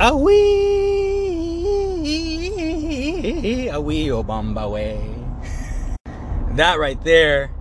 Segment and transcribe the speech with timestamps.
[0.00, 0.32] Awee,
[3.68, 5.00] awee, Obamba way.
[6.56, 7.52] That right there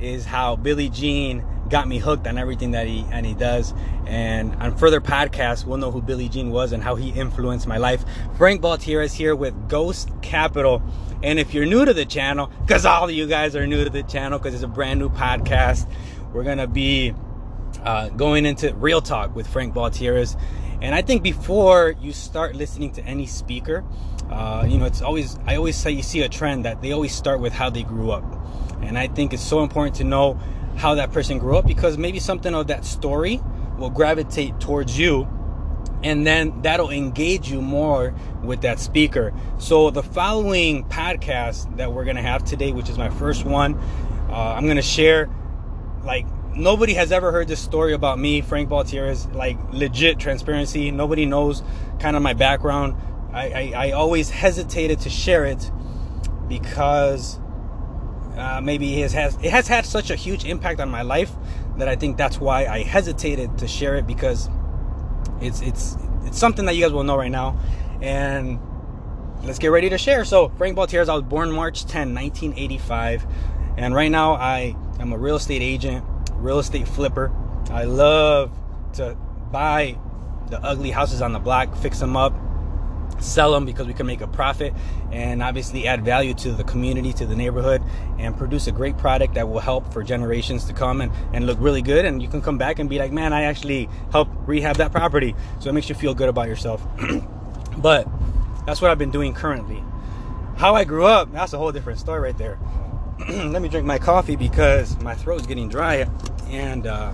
[0.00, 3.74] is how Billy Jean got me hooked on everything that he and he does.
[4.06, 7.76] And on further podcasts, we'll know who Billy Jean was and how he influenced my
[7.76, 8.06] life.
[8.38, 10.82] Frank Baltierrez here with Ghost Capital.
[11.22, 13.90] And if you're new to the channel, because all of you guys are new to
[13.90, 15.86] the channel, because it's a brand new podcast,
[16.32, 17.12] we're gonna be
[17.82, 20.40] uh, going into real talk with Frank Baltierrez.
[20.80, 23.84] And I think before you start listening to any speaker,
[24.30, 27.14] uh, you know, it's always I always say you see a trend that they always
[27.14, 28.24] start with how they grew up,
[28.82, 30.38] and I think it's so important to know
[30.76, 33.40] how that person grew up because maybe something of that story
[33.78, 35.26] will gravitate towards you
[36.02, 39.32] and then that'll engage you more with that speaker.
[39.58, 43.78] So, the following podcast that we're gonna have today, which is my first one,
[44.28, 45.28] uh, I'm gonna share
[46.04, 50.90] like nobody has ever heard this story about me, Frank Baltierrez, like legit transparency.
[50.90, 51.62] Nobody knows
[52.00, 52.96] kind of my background.
[53.32, 55.70] I, I, I always hesitated to share it
[56.48, 57.38] because
[58.36, 61.32] uh, maybe it has, it has had such a huge impact on my life
[61.78, 64.48] that I think that's why I hesitated to share it because
[65.40, 67.58] it's it's it's something that you guys will know right now,
[68.00, 68.58] and
[69.44, 70.24] let's get ready to share.
[70.24, 73.26] So Frank Baltierrez, I was born March 10, 1985,
[73.76, 76.04] and right now I am a real estate agent,
[76.36, 77.32] real estate flipper.
[77.70, 78.50] I love
[78.94, 79.16] to
[79.50, 79.98] buy
[80.48, 82.32] the ugly houses on the block, fix them up,
[83.20, 84.72] sell them because we can make a profit
[85.10, 87.82] and obviously add value to the community to the neighborhood
[88.18, 91.58] and produce a great product that will help for generations to come and, and look
[91.60, 92.04] really good.
[92.04, 95.34] And you can come back and be like man i actually helped rehab that property.
[95.60, 96.86] So it makes you feel good about yourself.
[97.78, 98.08] But
[98.64, 99.84] that's what i've been doing currently.
[100.56, 102.58] How i grew up that's a whole different story right there.
[103.28, 106.06] Let me drink my coffee because my throat's getting dry
[106.50, 107.12] and uh,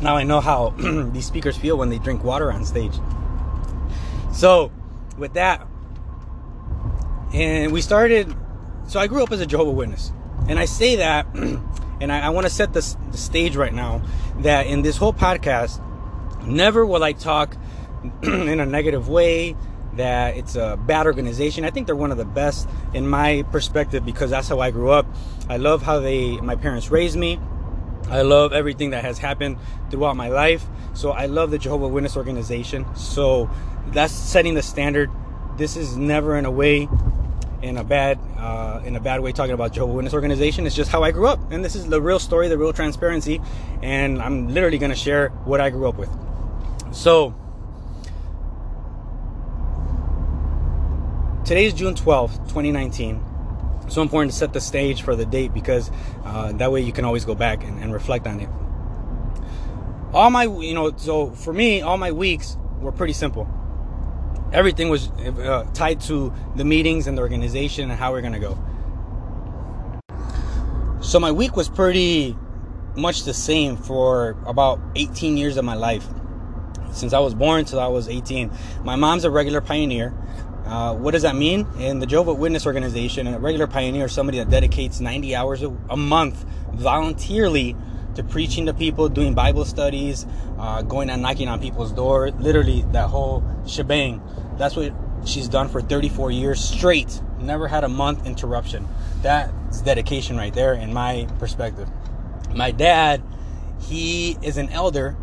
[0.00, 0.70] now I know how
[1.12, 2.94] these speakers feel when they drink water on stage.
[4.32, 4.72] So,
[5.16, 5.66] with that,
[7.32, 8.34] and we started.
[8.88, 10.12] So I grew up as a Jehovah Witness,
[10.48, 14.02] and I say that, and I, I want to set the, the stage right now
[14.38, 15.80] that in this whole podcast,
[16.44, 17.56] never will I talk
[18.22, 19.56] in a negative way
[19.94, 21.64] that it's a bad organization.
[21.64, 24.90] I think they're one of the best in my perspective because that's how I grew
[24.90, 25.06] up.
[25.48, 27.38] I love how they my parents raised me.
[28.08, 29.58] I love everything that has happened
[29.90, 30.64] throughout my life.
[30.94, 32.84] So I love the Jehovah Witness organization.
[32.94, 33.50] So
[33.88, 35.10] that's setting the standard.
[35.56, 36.88] This is never in a way
[37.62, 40.66] in a bad uh, in a bad way talking about Jehovah Witness organization.
[40.66, 43.40] It's just how I grew up, and this is the real story, the real transparency,
[43.82, 46.10] and I'm literally going to share what I grew up with.
[46.92, 47.34] So
[51.44, 53.32] today is June 12th, 2019
[53.92, 55.90] so important to set the stage for the date because
[56.24, 58.48] uh, that way you can always go back and, and, reflect on it.
[60.12, 63.48] All my, you know, so for me, all my weeks were pretty simple.
[64.52, 68.38] Everything was uh, tied to the meetings and the organization and how we're going to
[68.38, 68.58] go.
[71.00, 72.36] So my week was pretty
[72.96, 76.06] much the same for about 18 years of my life.
[76.92, 78.50] Since I was born until I was 18.
[78.84, 80.12] My mom's a regular pioneer.
[80.72, 81.66] Uh, what does that mean?
[81.78, 85.96] In the Jehovah Witness organization, a regular pioneer is somebody that dedicates 90 hours a,
[85.98, 87.76] month voluntarily
[88.14, 90.24] to preaching to people, doing Bible studies,
[90.58, 94.22] uh, going and knocking on people's door, literally that whole shebang.
[94.56, 94.94] That's what
[95.26, 97.20] she's done for 34 years straight.
[97.38, 98.88] Never had a month interruption.
[99.20, 101.90] That's dedication right there, in my perspective.
[102.54, 103.22] My dad,
[103.78, 105.18] he is an elder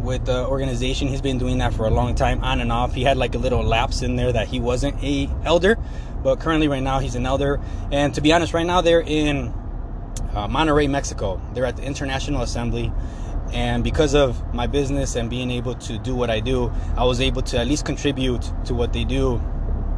[0.00, 1.08] with the organization.
[1.08, 2.94] He's been doing that for a long time, on and off.
[2.94, 5.78] He had like a little lapse in there that he wasn't a elder,
[6.22, 7.60] but currently right now he's an elder.
[7.90, 9.48] And to be honest, right now they're in
[10.34, 11.40] uh, Monterrey, Mexico.
[11.54, 12.92] They're at the International Assembly.
[13.52, 17.20] And because of my business and being able to do what I do, I was
[17.20, 19.40] able to at least contribute to what they do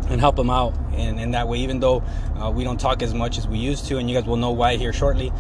[0.08, 0.74] and help them out.
[0.92, 2.02] And in that way, even though
[2.36, 4.50] uh, we don't talk as much as we used to, and you guys will know
[4.50, 5.32] why here shortly,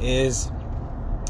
[0.00, 0.50] is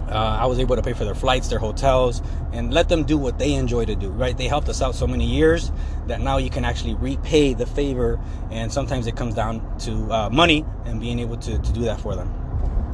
[0.08, 2.22] uh, I was able to pay for their flights, their hotels,
[2.52, 4.36] and let them do what they enjoy to do, right?
[4.36, 5.72] They helped us out so many years
[6.06, 8.20] that now you can actually repay the favor.
[8.50, 12.00] And sometimes it comes down to uh, money and being able to, to do that
[12.00, 12.32] for them.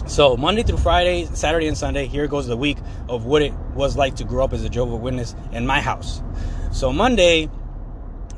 [0.07, 2.79] So, Monday through Friday, Saturday, and Sunday, here goes the week
[3.09, 6.23] of what it was like to grow up as a Jehovah Witness in my house.
[6.73, 7.49] So, Monday,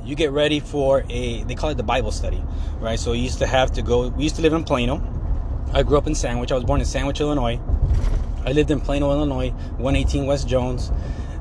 [0.05, 2.43] you get ready for a, they call it the Bible study,
[2.79, 2.99] right?
[2.99, 5.01] So, you used to have to go, we used to live in Plano.
[5.73, 6.53] I grew up in Sandwich.
[6.53, 7.59] I was born in Sandwich, Illinois.
[8.45, 10.91] I lived in Plano, Illinois, 118 West Jones,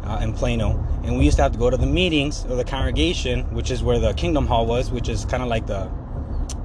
[0.03, 2.63] uh, in Plano, and we used to have to go to the meetings of the
[2.63, 5.89] congregation, which is where the Kingdom Hall was, which is kind of like the,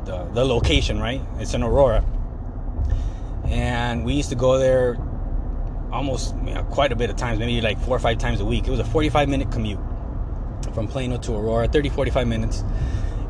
[0.05, 1.21] the the location, right?
[1.39, 2.05] It's in Aurora,
[3.47, 4.97] and we used to go there
[5.93, 8.45] almost you know, quite a bit of times, maybe like four or five times a
[8.45, 8.67] week.
[8.67, 9.79] It was a 45 minute commute
[10.75, 12.65] from Plano to Aurora, 30, 45 minutes.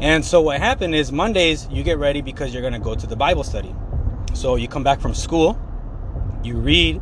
[0.01, 3.07] And so what happened is Mondays you get ready because you're going to go to
[3.07, 3.75] the Bible study.
[4.35, 5.59] So you come back from school,
[6.47, 7.01] you read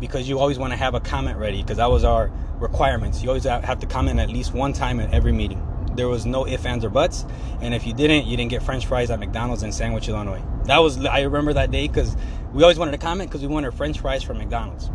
[0.00, 3.22] because you always want to have a comment ready because that was our requirements.
[3.22, 5.66] You always have to comment at least one time at every meeting.
[5.94, 7.24] There was no ifs, ands, or buts.
[7.60, 10.42] And if you didn't, you didn't get French fries at McDonald's in Sandwich, Illinois.
[10.64, 12.16] That was I remember that day because
[12.52, 14.90] we always wanted to comment because we wanted French fries from McDonald's.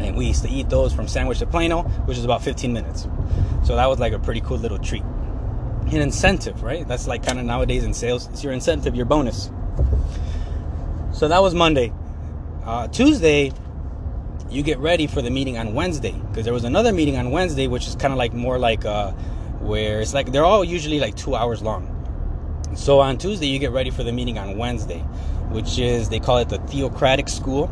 [0.00, 3.06] And we used to eat those from Sandwich to Plano, which is about 15 minutes.
[3.64, 5.02] So that was like a pretty cool little treat.
[5.02, 6.86] An incentive, right?
[6.88, 8.28] That's like kind of nowadays in sales.
[8.28, 9.50] It's your incentive, your bonus.
[11.12, 11.92] So that was Monday.
[12.64, 13.50] Uh, Tuesday,
[14.48, 17.66] you get ready for the meeting on Wednesday because there was another meeting on Wednesday,
[17.66, 19.10] which is kind of like more like uh,
[19.60, 21.88] where it's like they're all usually like two hours long.
[22.76, 25.00] So on Tuesday, you get ready for the meeting on Wednesday,
[25.50, 27.68] which is they call it the Theocratic School,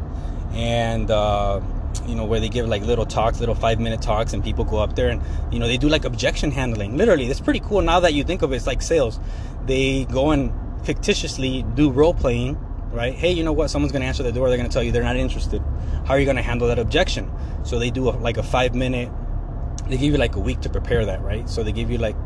[0.55, 1.61] and uh,
[2.09, 4.79] you know where they give like little talks, little five minute talks, and people go
[4.79, 5.23] up there and
[5.53, 6.97] you know they do like objection handling.
[6.97, 7.81] Literally, it's pretty cool.
[7.81, 9.21] Now that you think of it, it's like sales.
[9.67, 10.53] They go and
[10.85, 12.59] fictitiously do role playing
[12.93, 13.15] right?
[13.15, 13.71] Hey, you know what?
[13.71, 14.49] Someone's going to answer the door.
[14.49, 15.63] They're going to tell you they're not interested.
[16.05, 17.31] How are you going to handle that objection?
[17.65, 19.11] So they do a, like a five minute.
[19.89, 21.49] They give you like a week to prepare that, right?
[21.49, 22.17] So they give you like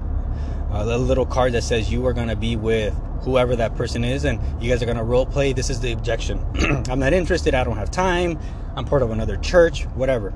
[0.70, 4.24] a little card that says you are going to be with whoever that person is,
[4.24, 5.52] and you guys are going to role play.
[5.52, 6.44] This is the objection.
[6.88, 7.54] I'm not interested.
[7.54, 8.38] I don't have time.
[8.76, 9.84] I'm part of another church.
[9.94, 10.32] Whatever.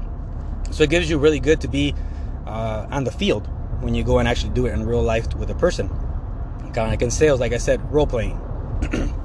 [0.70, 1.94] So it gives you really good to be
[2.46, 3.48] uh, on the field
[3.82, 5.88] when you go and actually do it in real life with a person.
[5.88, 8.38] Kind of like in sales, like I said, role playing.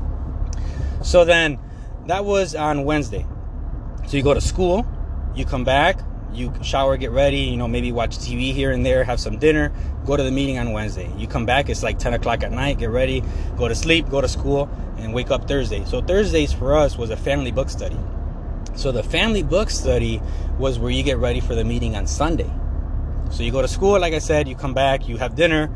[1.04, 1.60] So then
[2.08, 3.26] that was on Wednesday.
[4.08, 4.88] So you go to school,
[5.36, 6.00] you come back,
[6.34, 9.72] you shower, get ready, you know, maybe watch TV here and there, have some dinner,
[10.06, 11.12] go to the meeting on Wednesday.
[11.18, 13.22] You come back, it's like 10 o'clock at night, get ready,
[13.58, 15.84] go to sleep, go to school, and wake up Thursday.
[15.86, 18.00] So Thursdays for us was a family book study.
[18.76, 20.22] So the family book study
[20.58, 22.50] was where you get ready for the meeting on Sunday.
[23.30, 25.70] So you go to school, like I said, you come back, you have dinner,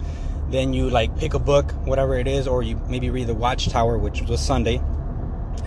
[0.49, 3.97] then you like pick a book, whatever it is, or you maybe read the Watchtower,
[3.97, 4.81] which was Sunday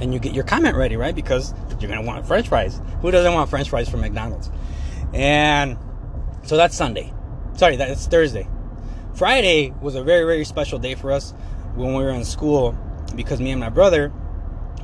[0.00, 1.14] and you get your comment ready, right?
[1.14, 2.80] Because you're gonna want French fries.
[3.02, 4.50] Who doesn't want French fries from McDonald's?
[5.12, 5.76] And
[6.44, 7.12] so that's Sunday.
[7.56, 8.48] Sorry, that's Thursday.
[9.14, 11.32] Friday was a very very special day for us
[11.74, 12.76] when we were in school
[13.14, 14.12] because me and my brother,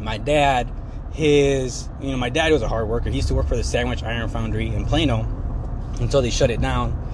[0.00, 0.70] my dad,
[1.12, 3.10] his you know my dad was a hard worker.
[3.10, 5.26] He used to work for the Sandwich Iron Foundry in Plano
[6.00, 7.05] until they shut it down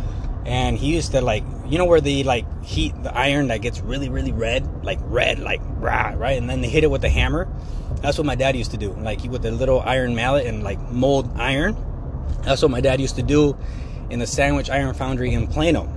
[0.44, 3.80] and he used to like you know where the like heat the iron that gets
[3.80, 4.84] really really red?
[4.84, 6.36] Like red like rah, right?
[6.38, 7.48] And then they hit it with a hammer.
[8.00, 8.92] That's what my dad used to do.
[8.92, 11.76] Like he with a little iron mallet and like mold iron.
[12.42, 13.56] That's what my dad used to do
[14.10, 15.88] in the sandwich iron foundry in plano.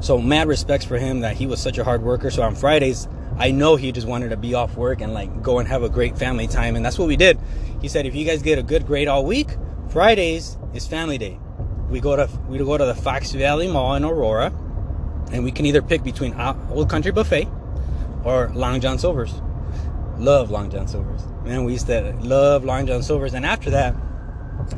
[0.00, 2.30] So mad respects for him that he was such a hard worker.
[2.30, 5.60] So on fridays i know he just wanted to be off work and like go
[5.60, 6.76] and have a great family time.
[6.76, 7.38] And that's what we did.
[7.80, 9.48] He said if you guys get a good grade all week
[9.88, 11.38] fridays is family day
[11.90, 14.52] we go to we go to the Fox Valley Mall in Aurora,
[15.32, 16.38] and we can either pick between
[16.70, 17.48] Old Country Buffet
[18.24, 19.40] or Long John Silver's.
[20.18, 21.24] Love Long John Silver's.
[21.44, 23.94] Man, we used to love Long John Silver's, and after that,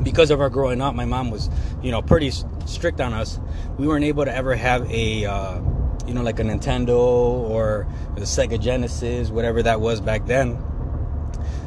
[0.03, 1.49] because of our growing up, my mom was,
[1.81, 2.31] you know, pretty
[2.65, 3.39] strict on us.
[3.77, 5.59] We weren't able to ever have a, uh,
[6.05, 10.63] you know, like a Nintendo or the Sega Genesis, whatever that was back then.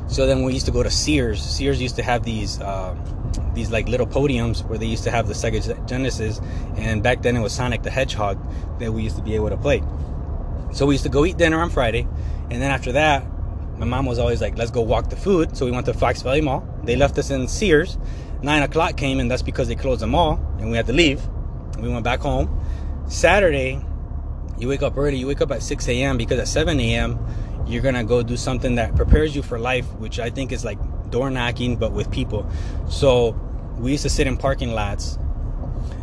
[0.07, 1.43] So then we used to go to Sears.
[1.43, 2.61] Sears used to have these.
[2.61, 2.95] Uh,
[3.55, 6.41] these like little podiums where they used to have the Sega Genesis,
[6.77, 8.39] and back then it was Sonic the Hedgehog
[8.79, 9.83] that we used to be able to play.
[10.73, 12.07] So we used to go eat dinner on Friday,
[12.51, 13.25] and then after that,
[13.79, 16.23] my mom was always like, "Let's go walk the food." So we went to Fox
[16.23, 16.67] Valley Mall.
[16.85, 17.97] They left us in Sears.
[18.43, 21.21] Nine o'clock came, and that's because they closed the mall, and we had to leave.
[21.81, 22.49] We went back home.
[23.07, 23.83] Saturday,
[24.59, 25.17] you wake up early.
[25.17, 26.17] You wake up at 6 a.m.
[26.17, 27.19] because at 7 a.m.
[27.67, 30.79] you're gonna go do something that prepares you for life, which I think is like
[31.15, 32.45] door knocking, but with people.
[32.91, 33.37] So
[33.79, 35.17] we used to sit in parking lots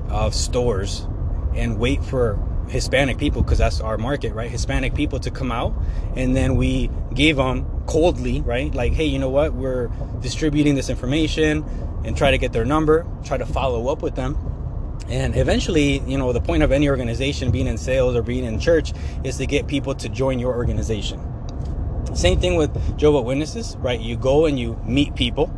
[0.08, 1.06] of stores
[1.54, 2.40] and wait for
[2.70, 4.50] Hispanic people because that's our market, right?
[4.50, 5.74] Hispanic people to come out,
[6.16, 8.74] and then we gave them coldly, right?
[8.74, 9.54] Like, hey, you know what?
[9.54, 9.90] We're
[10.22, 11.66] distributing this information
[12.06, 14.38] and try to get their number, try to follow up with them.
[15.10, 18.60] And eventually, you know, the point of any organization, being in sales or being in
[18.60, 18.94] church,
[19.26, 21.20] is to get people to join your organization.
[22.14, 24.00] Same thing with Jehovah Witnesses, right?
[24.00, 25.52] You go and you meet people,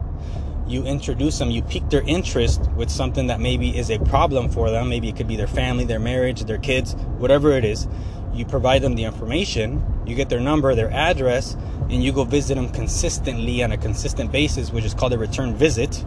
[0.67, 4.69] you introduce them, you pique their interest with something that maybe is a problem for
[4.69, 4.89] them.
[4.89, 7.87] Maybe it could be their family, their marriage, their kids, whatever it is.
[8.33, 11.55] You provide them the information, you get their number, their address,
[11.89, 15.55] and you go visit them consistently on a consistent basis, which is called a return
[15.55, 16.05] visit,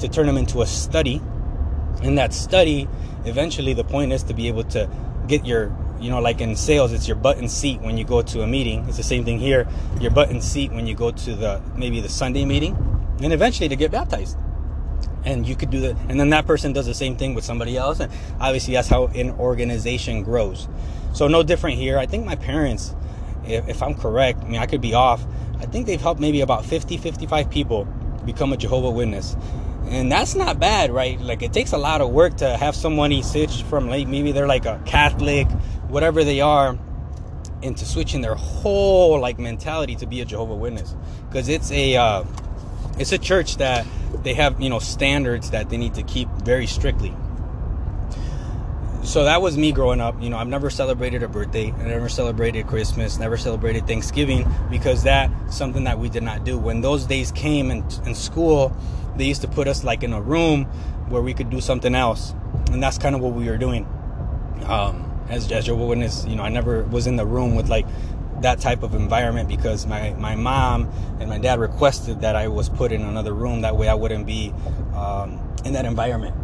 [0.00, 1.20] to turn them into a study.
[2.02, 2.88] In that study,
[3.24, 4.88] eventually the point is to be able to
[5.26, 5.68] get your
[6.00, 8.84] you know, like in sales, it's your button seat when you go to a meeting.
[8.88, 9.66] It's the same thing here.
[10.00, 12.76] Your button seat when you go to the maybe the Sunday meeting,
[13.22, 14.36] and eventually to get baptized.
[15.24, 17.76] And you could do that and then that person does the same thing with somebody
[17.76, 20.68] else and obviously that's how an organization grows.
[21.12, 21.98] So no different here.
[21.98, 22.94] I think my parents
[23.48, 25.24] if, if i'm correct i mean i could be off
[25.58, 27.84] i think they've helped maybe about 50 55 people
[28.24, 29.36] become a jehovah witness.
[29.88, 31.18] And that's not bad right?
[31.18, 34.46] Like it takes a lot of work to have somebody switch from like maybe they're
[34.46, 35.48] like a catholic
[35.88, 36.78] whatever they are
[37.62, 40.94] into switching their whole like mentality to be a jehovah witness.
[41.28, 42.24] Because it's a uh,
[42.98, 43.86] it's a church that
[44.22, 47.14] they have you know standards that they need to keep very strictly.
[49.04, 52.10] So that was me growing up you know i've never celebrated a birthday i never
[52.10, 56.58] celebrated christmas never celebrated thanksgiving because that's something that we did not do.
[56.58, 58.76] When those days came in, in school
[59.16, 60.64] they used to put us like in a room
[61.08, 62.34] where we could do something else
[62.70, 63.86] and that's kind of what we were doing.
[64.66, 67.86] Um, as, Jehovah Witness you know i never was in the room with like
[68.42, 70.88] that type of environment because my, my mom
[71.20, 73.62] and my dad requested that I was put in another room.
[73.62, 74.52] That way I wouldn't be
[74.94, 76.36] um, in that environment.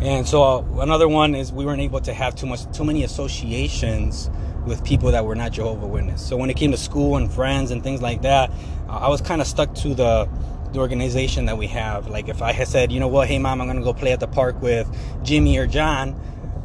[0.00, 3.02] And so uh, another one is we weren't able to have too much, too many
[3.04, 4.30] associations
[4.64, 6.24] with people that were not Jehovah Witness.
[6.24, 8.50] So when it came to school and friends and things like that,
[8.88, 10.28] uh, I was kind of stuck to the
[10.72, 12.08] the organization that we have.
[12.08, 14.20] Like if I had said, you know what, hey mom, I'm gonna go play at
[14.20, 14.86] the park with
[15.24, 16.20] Jimmy or John,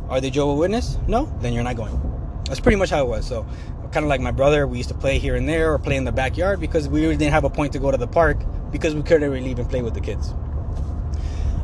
[0.09, 0.97] are they Jehovah Witness?
[1.07, 1.99] No, then you're not going.
[2.45, 3.25] That's pretty much how it was.
[3.25, 3.45] So,
[3.91, 6.03] kind of like my brother, we used to play here and there or play in
[6.03, 8.37] the backyard because we really didn't have a point to go to the park
[8.71, 10.33] because we couldn't really even play with the kids.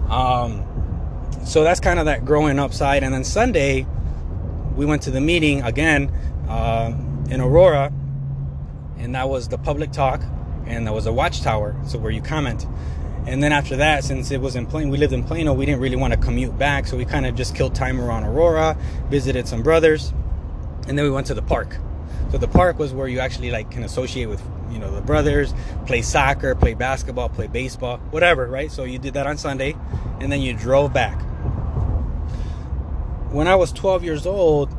[0.10, 0.63] Um,
[1.43, 3.03] so that's kind of that growing up side.
[3.03, 3.86] And then Sunday,
[4.75, 6.12] we went to the meeting again
[6.48, 6.93] uh,
[7.29, 7.91] in Aurora,
[8.98, 10.22] and that was the public talk,
[10.65, 12.65] and that was a watchtower, so where you comment.
[13.28, 15.82] And then after that, since it was in Plano, we lived in Plano, we didn't
[15.82, 18.78] really want to commute back, so we kind of just killed time around Aurora,
[19.10, 20.14] visited some brothers,
[20.88, 21.78] and then we went to the park.
[22.32, 25.54] So the park was where you actually like can associate with you know the brothers,
[25.86, 28.72] play soccer, play basketball, play baseball, whatever, right?
[28.72, 29.76] So you did that on Sunday,
[30.20, 31.20] and then you drove back.
[33.32, 34.76] When I was 12 years old,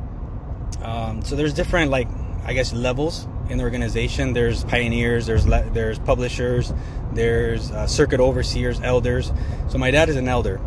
[0.83, 2.09] um, so there's different like
[2.45, 4.33] I guess levels in the organization.
[4.33, 6.73] There's pioneers, there's le- there's publishers,
[7.13, 9.33] there's uh, circuit overseers, elders.
[9.69, 10.61] So my dad is an elder,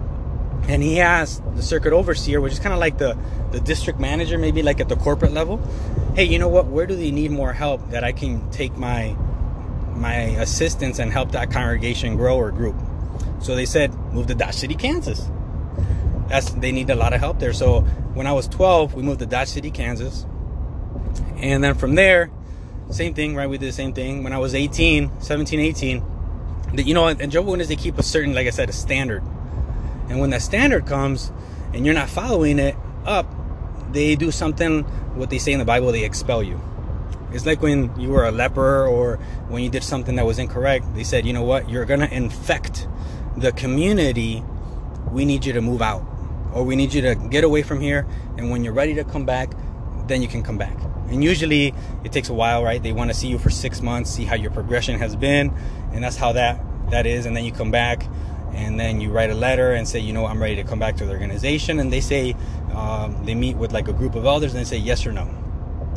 [0.67, 3.17] and he asked the circuit overseer, which is kind of like the,
[3.51, 5.57] the district manager, maybe like at the corporate level,
[6.15, 6.67] hey, you know what?
[6.67, 9.15] Where do they need more help that I can take my
[9.95, 12.75] my assistance and help that congregation grow or group?
[13.41, 15.29] So they said, move to Dodge City, Kansas.
[16.27, 17.53] That's they need a lot of help there.
[17.53, 17.81] So
[18.13, 20.25] when I was 12, we moved to Dodge City, Kansas,
[21.37, 22.31] and then from there,
[22.91, 23.49] same thing, right?
[23.49, 24.23] We did the same thing.
[24.23, 26.03] When I was 18, 17, 18,
[26.73, 29.23] the, you know, and Jehovah's Witnesses they keep a certain, like I said, a standard
[30.09, 31.31] and when that standard comes
[31.73, 32.75] and you're not following it
[33.05, 33.25] up,
[33.91, 34.83] they do something,
[35.15, 36.61] what they say in the Bible, they expel you.
[37.31, 40.85] It's like when you were a leper or when you did something that was incorrect,
[40.93, 42.87] they said, you know what, you're going to infect
[43.37, 44.43] the community.
[45.11, 46.05] We need you to move out
[46.53, 48.05] or we need you to get away from here.
[48.37, 49.53] And when you're ready to come back,
[50.07, 50.77] then you can come back.
[51.09, 52.81] And usually it takes a while, right?
[52.81, 55.53] They want to see you for six months, see how your progression has been.
[55.91, 57.25] And that's how that, that is.
[57.25, 58.07] And then you come back
[58.53, 60.97] and then you write a letter and say, you know, I'm ready to come back
[60.97, 62.35] to the organization, and they say
[62.73, 65.23] um, they meet with like a group of elders and they say yes or no,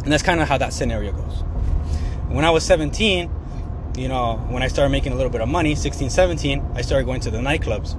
[0.04, 1.42] and that's kind of how that scenario goes.
[2.28, 3.30] When I was 17,
[3.96, 7.04] you know, when I started making a little bit of money, 16, 17, I started
[7.04, 7.94] going to the nightclubs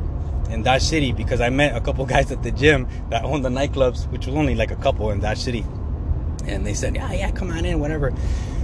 [0.52, 3.50] in Dodge City because I met a couple guys at the gym that owned the
[3.50, 5.66] nightclubs, which was only like a couple in Dodge City,
[6.48, 8.14] and they said, yeah, yeah, come on in, whatever.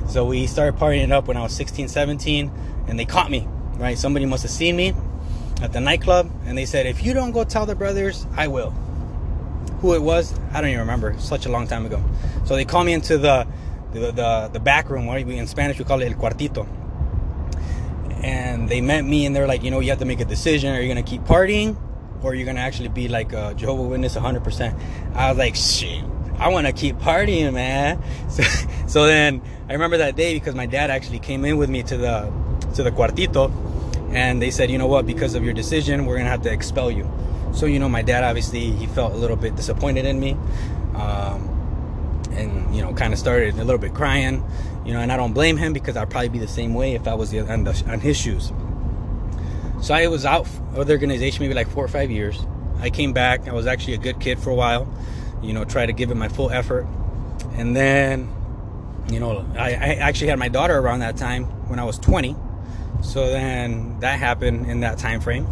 [0.08, 2.52] So we started partying it up when I was 16, 17,
[2.88, 3.48] and they caught me.
[3.76, 4.94] Right, somebody must have seen me
[5.62, 8.70] at the nightclub, and they said, "If you don't go tell the brothers, I will."
[9.82, 11.16] Who it was, I don't even remember.
[11.18, 12.02] Such a long time ago.
[12.46, 13.48] So they called me into the
[13.92, 15.08] the the, the back room.
[15.08, 16.68] What in Spanish we call it el cuartito.
[18.24, 20.74] And they met me, and they're like, you know, you have to make a decision.
[20.74, 21.76] Are you gonna keep partying,
[22.22, 24.80] or are you gonna actually be like a Jehovah Witness 100%?
[25.16, 26.04] I was like, shit.
[26.44, 28.04] I want to keep partying, man.
[28.30, 28.44] So,
[28.88, 31.98] so then I remember that day because my dad actually came in with me to
[31.98, 32.34] the
[32.76, 33.52] to the cuartito
[34.14, 36.92] and they said, you know what, because of your decision, we're gonna have to expel
[36.92, 37.10] you.
[37.54, 40.32] So you know, my dad obviously he felt a little bit disappointed in me,
[40.96, 41.48] um,
[42.32, 44.44] and you know, kind of started a little bit crying.
[44.86, 47.08] You know, and I don't blame him because I'd probably be the same way if
[47.08, 48.52] I was on, the, on his shoes.
[49.82, 52.46] So I was out of the organization maybe like four or five years.
[52.80, 53.48] I came back.
[53.48, 54.88] I was actually a good kid for a while.
[55.44, 56.88] You know, try to give it my full effort,
[57.54, 58.32] and then,
[59.12, 62.36] you know, I, I actually had my daughter around that time when I was 20
[63.04, 65.46] so then that happened in that time frame.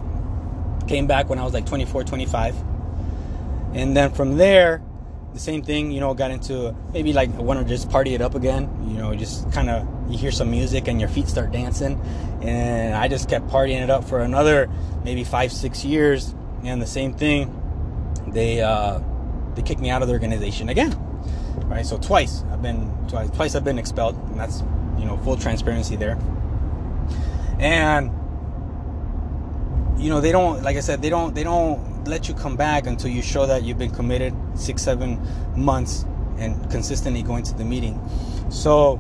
[0.88, 2.56] Came back when I was like 24, 25.
[3.74, 4.82] And then from there,
[5.34, 8.22] the same thing, you know, got into maybe like I want to just party it
[8.22, 11.52] up again, you know, just kind of you hear some music and your feet start
[11.52, 12.02] dancing.
[12.42, 14.70] And I just kept partying it up for another
[15.04, 16.34] maybe five, six years.
[16.64, 17.58] And the same thing,
[18.28, 19.00] they, uh,
[19.56, 20.96] they kicked me out of the organization again.
[21.66, 21.86] Right.
[21.86, 24.62] So twice I've been, twice, twice I've been expelled and that's,
[24.98, 26.18] you know, full transparency there.
[27.60, 28.12] And,
[29.98, 32.88] you know, they don't, like I said, they don't, they don't let you come back
[32.88, 35.22] until you show that you've been committed six, seven
[35.56, 36.06] months
[36.38, 38.02] and consistently going to the meeting.
[38.50, 39.00] So,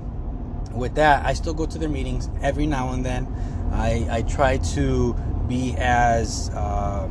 [0.73, 3.27] with that, I still go to their meetings every now and then.
[3.71, 5.13] I, I try to
[5.47, 7.09] be as uh,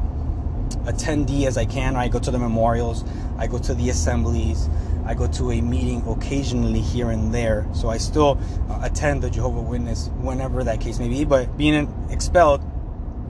[0.84, 1.96] attendee as I can.
[1.96, 3.04] I go to the memorials,
[3.38, 4.68] I go to the assemblies,
[5.06, 7.66] I go to a meeting occasionally here and there.
[7.72, 11.25] So I still uh, attend the Jehovah Witness whenever that case may be.
[11.25, 12.62] But being expelled,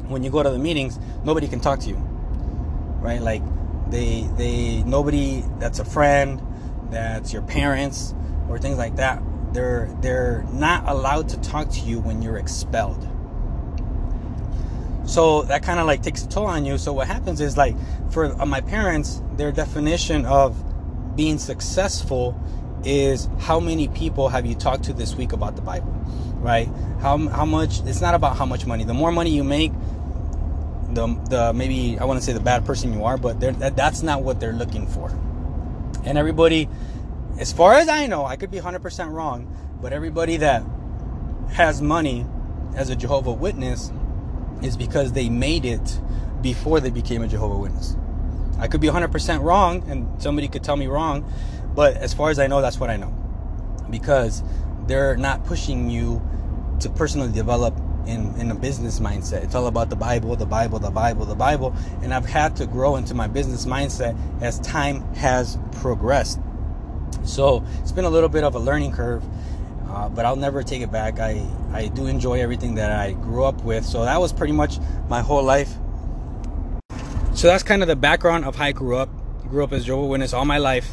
[0.09, 2.11] when you go to the meetings, nobody can talk to you
[3.00, 3.21] right?
[3.21, 3.42] Like
[3.90, 6.40] they they nobody that's a friend,
[6.90, 8.14] that's your parents
[8.49, 9.23] or things like that.
[9.52, 13.09] They're they're not allowed to talk to you when you're expelled.
[15.11, 16.79] So that kind of like takes a toll on you.
[16.79, 17.75] So what happens is like
[18.12, 20.57] for uh, my parents, their definition of
[21.17, 22.40] being successful
[22.85, 25.93] is how many people have you talked to this week about the Bible,
[26.37, 26.69] right?
[27.00, 27.81] How how much?
[27.87, 28.85] It's not about how much money.
[28.85, 29.73] The more money you make,
[30.90, 34.05] the the maybe I want to say the bad person you are, but that, that's
[34.05, 35.11] not what they're looking for.
[36.05, 36.69] And everybody,
[37.37, 39.52] as far as I know, I could be 100% wrong,
[39.83, 40.62] but everybody that
[41.50, 42.26] has money
[42.76, 43.90] as a Jehovah Witness
[44.62, 46.00] is because they made it
[46.43, 47.97] before they became a Jehovah Witness.
[48.59, 51.31] I could be 100% wrong, and somebody could tell me wrong,
[51.75, 53.14] but as far as I know, that's what I know.
[53.88, 54.43] Because
[54.87, 56.23] they're not pushing you
[56.81, 57.76] to personally develop
[58.07, 59.45] in, in a business mindset.
[59.45, 61.75] It's all about the Bible, the Bible, the Bible, the Bible.
[62.02, 66.40] And I've had to grow into my business mindset as time has progressed.
[67.25, 69.25] So it's been a little bit of a learning curve,
[69.92, 71.18] uh, but I'll never take it back.
[71.18, 73.85] I, I do enjoy everything that I grew up with.
[73.85, 74.78] So that was pretty much
[75.09, 75.73] my whole life.
[77.35, 79.09] So that's kind of the background of how I grew up.
[79.49, 80.92] Grew up as Jehovah Witness all my life,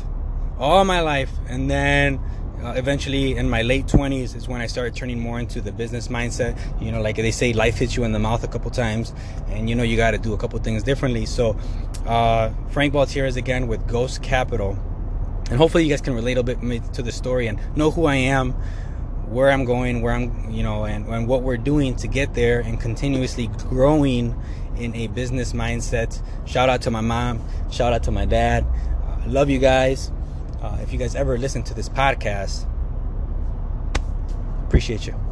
[0.57, 2.19] all my life, and then
[2.63, 6.07] uh, eventually in my late 20s is when I started turning more into the business
[6.07, 6.57] mindset.
[6.81, 9.13] You know, like they say, life hits you in the mouth a couple times,
[9.49, 11.27] and you know, you got to do a couple things differently.
[11.27, 11.55] So,
[12.07, 14.71] uh, Frank Baltierrez again with Ghost Capital.
[15.49, 16.59] And hopefully, you guys can relate a bit
[16.93, 18.55] to the story and know who I am,
[19.29, 22.59] where I'm going, where I'm, you know, and, and what we're doing to get there
[22.59, 24.35] and continuously growing
[24.77, 26.21] in a business mindset.
[26.47, 28.65] Shout out to my mom, shout out to my dad.
[29.03, 30.11] Uh, love you guys.
[30.61, 32.65] Uh, if you guys ever listen to this podcast,
[34.65, 35.26] appreciate you.